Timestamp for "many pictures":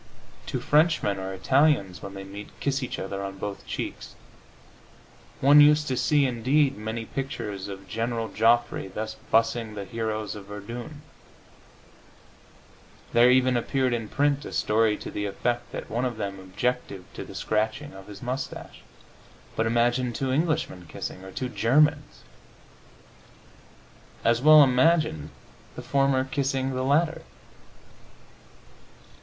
6.75-7.67